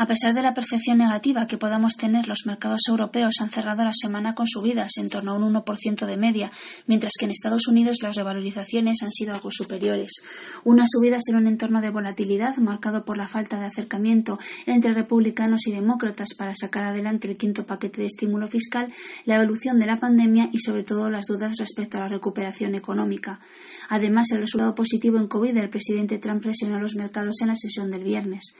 [0.00, 3.90] A pesar de la percepción negativa que podamos tener, los mercados europeos han cerrado la
[3.92, 6.52] semana con subidas en torno a un 1% de media,
[6.86, 10.22] mientras que en Estados Unidos las revalorizaciones han sido algo superiores.
[10.62, 15.66] Una subida en un entorno de volatilidad marcado por la falta de acercamiento entre republicanos
[15.66, 18.86] y demócratas para sacar adelante el quinto paquete de estímulo fiscal,
[19.24, 23.40] la evolución de la pandemia y sobre todo las dudas respecto a la recuperación económica.
[23.88, 27.56] Además, el resultado positivo en COVID del presidente Trump presionó a los mercados en la
[27.56, 28.54] sesión del viernes.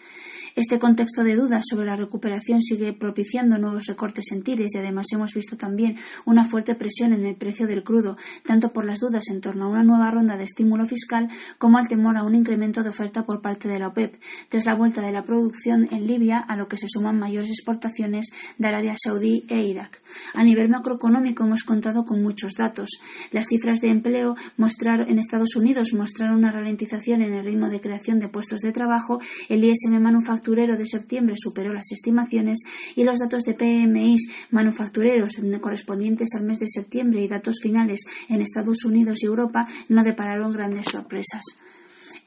[0.55, 5.07] Este contexto de dudas sobre la recuperación sigue propiciando nuevos recortes en tires y además
[5.13, 9.29] hemos visto también una fuerte presión en el precio del crudo, tanto por las dudas
[9.29, 12.83] en torno a una nueva ronda de estímulo fiscal como al temor a un incremento
[12.83, 16.39] de oferta por parte de la OPEP, tras la vuelta de la producción en Libia,
[16.39, 20.01] a lo que se suman mayores exportaciones de Arabia Saudí e Irak.
[20.35, 22.91] A nivel macroeconómico hemos contado con muchos datos.
[23.33, 28.21] Las cifras de empleo en Estados Unidos mostraron una ralentización en el ritmo de creación
[28.21, 32.59] de puestos de trabajo, el ISM manufacturero de septiembre superó las estimaciones
[32.95, 34.17] y los datos de PMI
[34.51, 40.05] manufactureros correspondientes al mes de septiembre y datos finales en Estados Unidos y Europa no
[40.05, 41.43] depararon grandes sorpresas.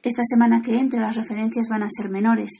[0.03, 2.59] Esta semana que entra las referencias van a ser menores.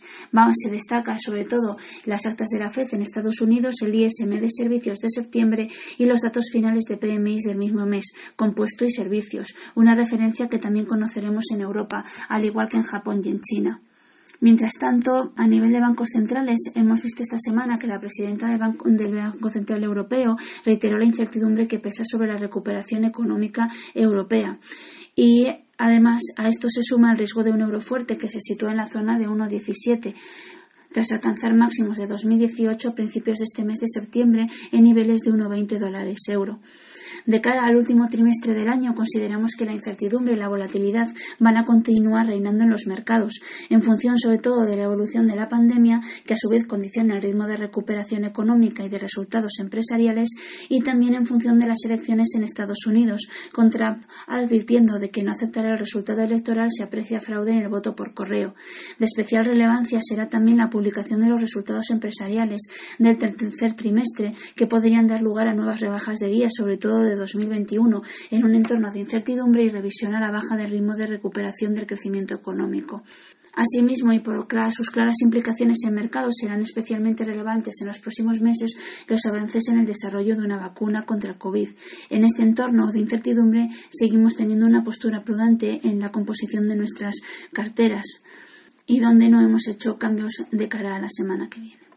[0.54, 1.76] se destaca sobre todo
[2.06, 6.06] las actas de la FED en Estados Unidos, el ISM de servicios de septiembre y
[6.06, 10.86] los datos finales de PMI del mismo mes, compuesto y servicios, una referencia que también
[10.86, 13.82] conoceremos en Europa, al igual que en Japón y en China.
[14.42, 18.58] Mientras tanto, a nivel de bancos centrales, hemos visto esta semana que la presidenta del
[18.58, 24.58] Banco, Central Europeo reiteró la incertidumbre que pesa sobre la recuperación económica europea.
[25.16, 28.72] Y además a esto se suma el riesgo de un euro fuerte que se sitúa
[28.72, 30.16] en la zona de 1,17
[30.92, 35.32] tras alcanzar máximos de 2018 a principios de este mes de septiembre en niveles de
[35.32, 36.60] 1,20 dólares euro.
[37.26, 41.08] De cara al último trimestre del año, consideramos que la incertidumbre y la volatilidad
[41.40, 45.36] van a continuar reinando en los mercados, en función sobre todo de la evolución de
[45.36, 49.60] la pandemia, que a su vez condiciona el ritmo de recuperación económica y de resultados
[49.60, 50.30] empresariales,
[50.68, 55.24] y también en función de las elecciones en Estados Unidos, con Trump advirtiendo de que
[55.24, 58.56] no aceptará el resultado electoral si aprecia fraude en el voto por correo.
[58.98, 62.62] De especial relevancia será también la publicación de los resultados empresariales
[62.98, 67.16] del tercer trimestre, que podrían dar lugar a nuevas rebajas de guía, sobre todo de
[67.16, 71.76] 2021 en un entorno de incertidumbre y revisión a la baja del ritmo de recuperación
[71.76, 73.04] del crecimiento económico.
[73.56, 78.76] Asimismo, y por sus claras implicaciones en mercados, serán especialmente relevantes en los próximos meses
[79.08, 81.70] los avances en el desarrollo de una vacuna contra el COVID.
[82.10, 87.16] En este entorno de incertidumbre, seguimos teniendo una postura prudente en la composición de nuestras
[87.52, 88.24] carteras
[88.92, 91.91] y donde no hemos hecho cambios de cara a la semana que viene.